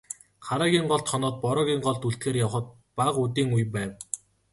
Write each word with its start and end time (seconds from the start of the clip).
Хараагийн 0.45 0.85
голд 0.91 1.05
хоноод, 1.11 1.35
Бороогийн 1.43 1.81
голд 1.85 2.01
үлдэхээр 2.07 2.37
явахад 2.45 2.65
бага 2.97 3.19
үдийн 3.25 3.49
үе 3.55 3.65
байв. 3.75 3.91